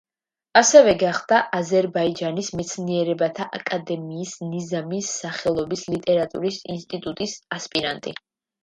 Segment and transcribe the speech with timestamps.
[0.59, 8.19] ასევე გახდა აზერბაიჯანის მეცნიერებათა აკადემიის ნიზამის სახელობის ლიტერატურის ინსტიტუტის ასპირანტი.